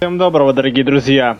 [0.00, 1.36] Всем доброго, дорогие друзья.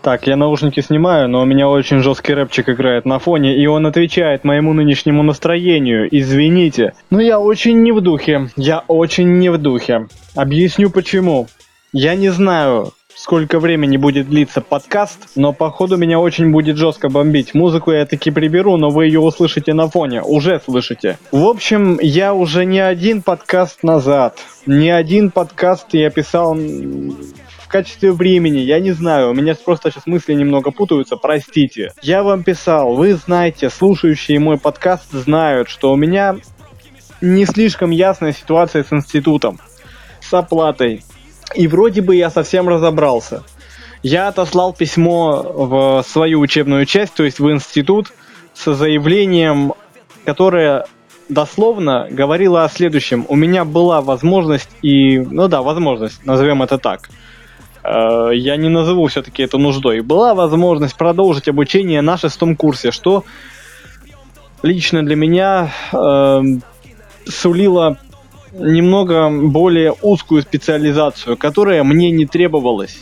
[0.00, 3.86] Так, я наушники снимаю, но у меня очень жесткий рэпчик играет на фоне, и он
[3.86, 6.06] отвечает моему нынешнему настроению.
[6.12, 6.92] Извините.
[7.10, 8.50] Но я очень не в духе.
[8.54, 10.06] Я очень не в духе.
[10.36, 11.48] Объясню почему.
[11.92, 17.52] Я не знаю, сколько времени будет длиться подкаст, но походу меня очень будет жестко бомбить.
[17.52, 21.18] Музыку я таки приберу, но вы ее услышите на фоне, уже слышите.
[21.32, 26.56] В общем, я уже не один подкаст назад, не один подкаст я писал
[27.64, 31.92] в качестве времени, я не знаю, у меня просто сейчас мысли немного путаются, простите.
[32.02, 36.36] Я вам писал, вы знаете, слушающие мой подкаст знают, что у меня
[37.22, 39.60] не слишком ясная ситуация с институтом,
[40.20, 41.02] с оплатой.
[41.54, 43.42] И вроде бы я совсем разобрался.
[44.02, 48.12] Я отослал письмо в свою учебную часть, то есть в институт,
[48.52, 49.72] с заявлением,
[50.26, 50.84] которое
[51.30, 53.24] дословно говорило о следующем.
[53.26, 55.18] У меня была возможность и...
[55.18, 57.08] Ну да, возможность, назовем это так–
[57.84, 60.00] я не назову все-таки это нуждой.
[60.00, 63.24] Была возможность продолжить обучение на шестом курсе, что
[64.62, 66.42] лично для меня э,
[67.26, 67.98] сулило
[68.52, 72.96] немного более узкую специализацию, которая мне не требовалась.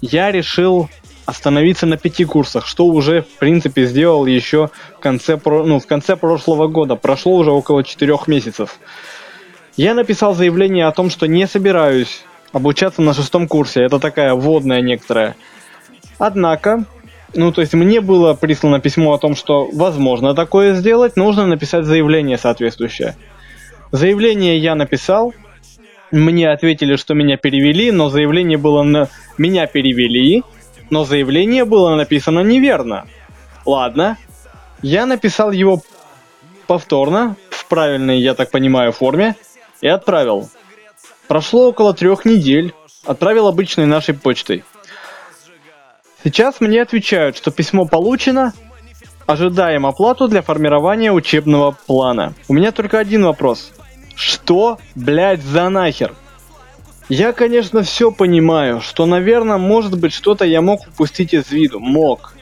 [0.00, 0.88] Я решил
[1.26, 6.16] остановиться на пяти курсах, что уже, в принципе, сделал еще в конце, ну, в конце
[6.16, 6.96] прошлого года.
[6.96, 8.78] Прошло уже около четырех месяцев.
[9.76, 13.82] Я написал заявление о том, что не собираюсь обучаться на шестом курсе.
[13.82, 15.36] Это такая вводная некоторая.
[16.18, 16.84] Однако,
[17.34, 21.84] ну, то есть мне было прислано письмо о том, что возможно такое сделать, нужно написать
[21.84, 23.16] заявление соответствующее.
[23.92, 25.34] Заявление я написал,
[26.10, 29.08] мне ответили, что меня перевели, но заявление было на...
[29.36, 30.42] Меня перевели,
[30.90, 33.06] но заявление было написано неверно.
[33.64, 34.16] Ладно,
[34.82, 35.82] я написал его
[36.66, 39.36] повторно, в правильной, я так понимаю, форме,
[39.80, 40.48] и отправил.
[41.28, 42.72] Прошло около трех недель.
[43.04, 44.64] Отправил обычной нашей почтой.
[46.24, 48.54] Сейчас мне отвечают, что письмо получено.
[49.26, 52.32] Ожидаем оплату для формирования учебного плана.
[52.48, 53.72] У меня только один вопрос.
[54.16, 56.14] Что, блядь, за нахер?
[57.10, 61.78] Я, конечно, все понимаю, что, наверное, может быть, что-то я мог упустить из виду.
[61.78, 62.34] Мог.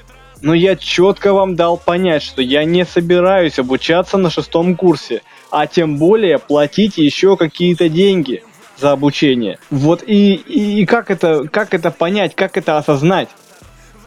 [0.42, 5.66] Но я четко вам дал понять, что я не собираюсь обучаться на шестом курсе, а
[5.66, 8.42] тем более платить еще какие-то деньги
[8.78, 9.58] за обучение.
[9.70, 13.28] Вот и, и, и как это, как это понять, как это осознать?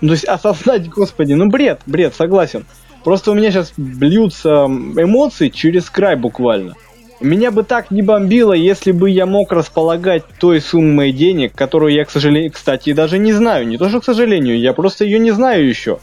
[0.02, 2.66] Ну, то есть осознать, господи, ну бред, бред, согласен.
[3.03, 6.75] Просто у меня сейчас блюются эмоции через край буквально.
[7.22, 12.06] Меня бы так не бомбило, если бы я мог располагать той суммой денег, которую я,
[12.06, 13.68] к сожалению, кстати, даже не знаю.
[13.68, 16.00] Не то, что к сожалению, я просто ее не знаю еще.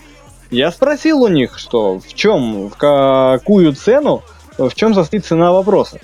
[0.51, 4.23] Я спросил у них, что в чем, в какую цену,
[4.59, 6.01] в чем состоит цена вопроса.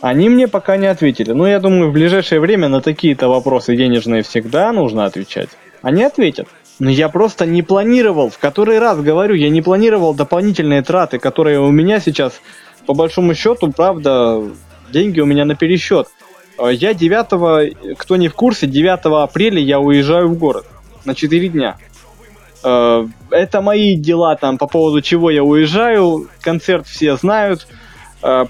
[0.00, 1.32] Они мне пока не ответили.
[1.32, 5.50] Но я думаю, в ближайшее время на такие-то вопросы денежные всегда нужно отвечать.
[5.82, 6.48] Они ответят.
[6.78, 11.60] Но я просто не планировал, в который раз говорю, я не планировал дополнительные траты, которые
[11.60, 12.40] у меня сейчас,
[12.86, 14.42] по большому счету, правда,
[14.90, 16.08] деньги у меня на пересчет.
[16.58, 20.64] Я 9, кто не в курсе, 9 апреля я уезжаю в город
[21.04, 21.76] на 4 дня.
[22.62, 27.80] Э, это мои дела там по поводу чего я уезжаю, концерт все знают, а,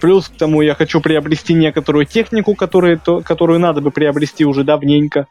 [0.01, 4.65] плюс к тому я хочу приобрести некоторую технику, которую, то, которую надо бы приобрести уже
[4.65, 5.27] давненько.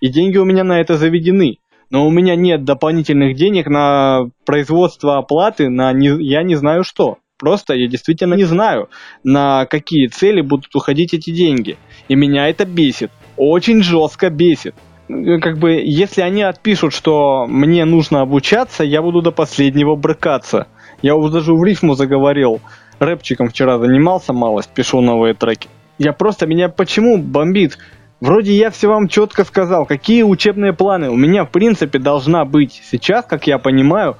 [0.00, 1.58] И деньги у меня на это заведены.
[1.90, 7.18] Но у меня нет дополнительных денег на производство оплаты, на не, я не знаю что.
[7.38, 8.88] Просто я действительно не знаю,
[9.22, 11.76] на какие цели будут уходить эти деньги.
[12.08, 13.10] И меня это бесит.
[13.36, 14.74] Очень жестко бесит.
[15.08, 20.68] Как бы, если они отпишут, что мне нужно обучаться, я буду до последнего брыкаться.
[21.02, 22.60] Я уже даже в рифму заговорил
[23.04, 25.68] рэпчиком вчера занимался малость, пишу новые треки.
[25.98, 27.78] Я просто, меня почему бомбит?
[28.20, 32.80] Вроде я все вам четко сказал, какие учебные планы у меня в принципе должна быть.
[32.90, 34.16] Сейчас, как я понимаю,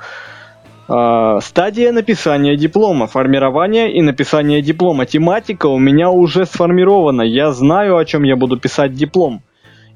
[0.88, 5.06] э, стадия написания диплома, формирование и написание диплома.
[5.06, 9.42] Тематика у меня уже сформирована, я знаю, о чем я буду писать диплом.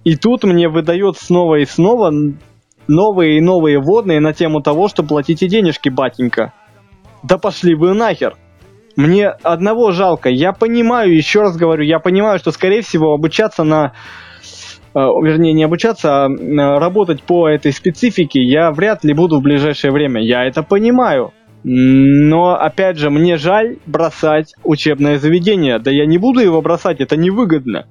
[0.05, 2.13] И тут мне выдает снова и снова
[2.87, 6.53] новые и новые водные на тему того, что платите денежки, батенька.
[7.23, 8.37] Да пошли вы нахер!
[8.99, 10.29] Мне одного жалко.
[10.29, 13.93] Я понимаю, еще раз говорю, я понимаю, что, скорее всего, обучаться на
[14.93, 16.29] э, вернее, не обучаться, а
[16.81, 20.21] работать по этой специфике я вряд ли буду в ближайшее время.
[20.21, 21.33] Я это понимаю.
[21.63, 25.79] Но, опять же, мне жаль бросать учебное заведение.
[25.79, 27.87] Да я не буду его бросать, это невыгодно.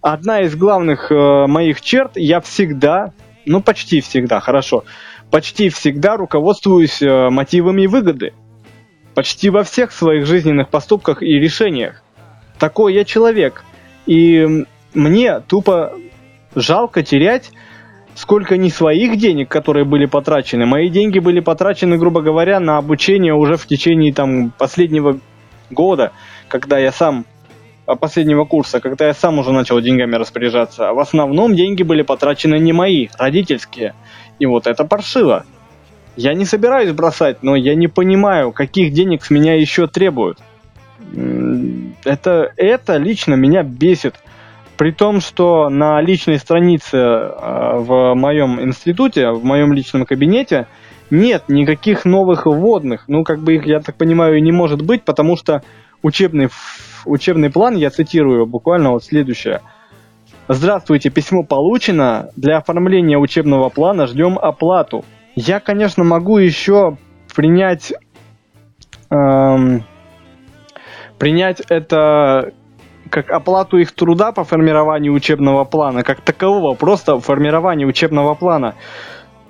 [0.00, 3.12] Одна из главных э, моих черт, я всегда,
[3.46, 4.82] ну почти всегда, хорошо,
[5.30, 8.32] почти всегда руководствуюсь э, мотивами выгоды
[9.18, 12.04] почти во всех своих жизненных поступках и решениях.
[12.56, 13.64] Такой я человек.
[14.06, 15.92] И мне тупо
[16.54, 17.50] жалко терять
[18.14, 20.66] сколько не своих денег, которые были потрачены.
[20.66, 25.18] Мои деньги были потрачены, грубо говоря, на обучение уже в течение там последнего
[25.68, 26.12] года,
[26.46, 27.26] когда я сам
[27.86, 30.92] а, последнего курса, когда я сам уже начал деньгами распоряжаться.
[30.92, 33.94] В основном деньги были потрачены не мои, родительские.
[34.38, 35.44] И вот это паршиво.
[36.18, 40.40] Я не собираюсь бросать, но я не понимаю, каких денег с меня еще требуют.
[42.04, 44.16] Это, это лично меня бесит.
[44.76, 50.66] При том, что на личной странице э, в моем институте, в моем личном кабинете
[51.08, 53.04] нет никаких новых вводных.
[53.06, 55.62] Ну, как бы их, я так понимаю, и не может быть, потому что
[56.02, 56.48] учебный,
[57.04, 59.60] учебный план, я цитирую буквально вот следующее.
[60.48, 62.30] Здравствуйте, письмо получено.
[62.34, 65.04] Для оформления учебного плана ждем оплату.
[65.40, 66.96] Я, конечно, могу еще
[67.32, 67.92] принять
[69.08, 69.84] эм,
[71.16, 72.52] принять это
[73.08, 78.74] как оплату их труда по формированию учебного плана, как такового, просто формирование учебного плана.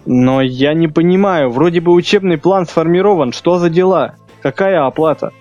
[0.05, 4.17] Но я не понимаю, вроде бы учебный план сформирован, что за дела?
[4.43, 5.33] Какая оплата?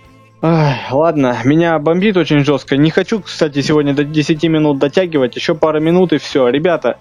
[0.41, 2.77] Ах, ладно, меня бомбит очень жестко.
[2.77, 6.47] Не хочу, кстати, сегодня до 10 минут дотягивать, еще пару минут и все.
[6.47, 6.99] Ребята,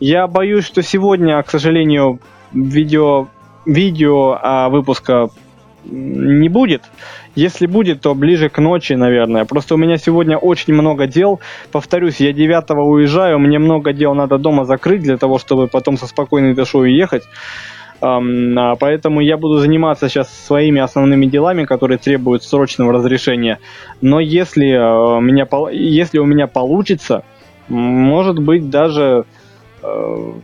[0.00, 2.20] я боюсь, что сегодня, к сожалению,
[2.52, 3.28] видео,
[3.66, 5.30] видео а, выпуска
[5.84, 6.82] не будет.
[7.34, 9.44] Если будет, то ближе к ночи, наверное.
[9.44, 11.40] Просто у меня сегодня очень много дел.
[11.70, 16.06] Повторюсь, я 9 уезжаю, мне много дел надо дома закрыть для того, чтобы потом со
[16.06, 17.22] спокойной душой уехать.
[18.00, 23.58] Um, поэтому я буду заниматься сейчас своими основными делами, которые требуют срочного разрешения.
[24.00, 27.24] Но если, uh, меня, если у меня получится,
[27.68, 29.24] может быть даже
[29.82, 30.40] uh,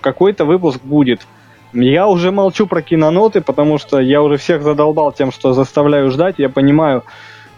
[0.00, 1.26] какой-то выпуск будет.
[1.72, 6.34] Я уже молчу про киноноты, потому что я уже всех задолбал тем, что заставляю ждать,
[6.38, 7.04] я понимаю.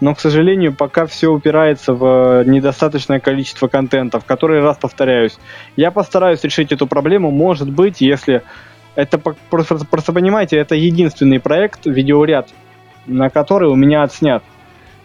[0.00, 4.20] Но, к сожалению, пока все упирается в э, недостаточное количество контента.
[4.20, 5.38] В который раз повторяюсь.
[5.76, 7.31] Я постараюсь решить эту проблему.
[7.31, 8.43] Может быть, если...
[8.96, 12.50] Это просто, просто понимаете, это единственный проект, видеоряд,
[13.06, 14.44] на который у меня отснят.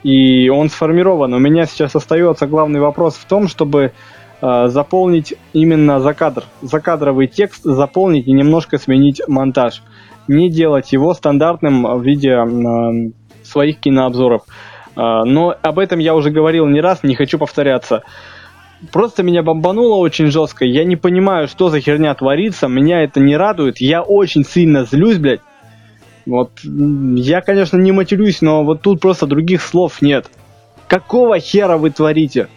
[0.03, 1.33] И он сформирован.
[1.33, 3.93] У меня сейчас остается главный вопрос в том, чтобы
[4.41, 9.83] заполнить именно закадр, закадровый текст заполнить и немножко сменить монтаж.
[10.27, 13.11] Не делать его стандартным в виде э,
[13.43, 14.43] своих кинообзоров.
[14.95, 18.03] Э, но об этом я уже говорил не раз, не хочу повторяться.
[18.91, 20.65] Просто меня бомбануло очень жестко.
[20.65, 22.67] Я не понимаю, что за херня творится.
[22.67, 23.81] Меня это не радует.
[23.81, 25.41] Я очень сильно злюсь, блядь.
[26.25, 30.27] Вот я, конечно, не матерюсь, но вот тут просто других слов нет.
[30.87, 32.47] Какого хера вы творите?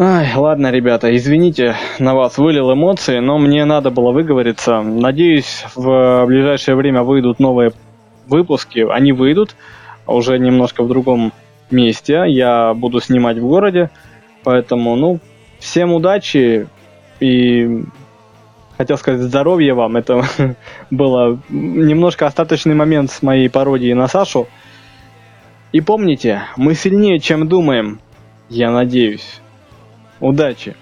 [0.00, 4.80] Ай, ладно, ребята, извините, на вас вылил эмоции, но мне надо было выговориться.
[4.80, 7.72] Надеюсь, в ближайшее время выйдут новые
[8.28, 8.86] выпуски.
[8.88, 9.56] Они выйдут
[10.06, 11.32] уже немножко в другом
[11.72, 12.22] месте.
[12.28, 13.90] Я буду снимать в городе.
[14.44, 15.18] Поэтому, ну,
[15.58, 16.68] всем удачи
[17.18, 17.82] и
[18.76, 19.96] хотел сказать здоровья вам.
[19.96, 20.22] Это
[20.92, 24.46] было немножко остаточный момент с моей пародией на Сашу.
[25.72, 27.98] И помните, мы сильнее, чем думаем.
[28.48, 29.40] Я надеюсь.
[30.20, 30.74] Удачи!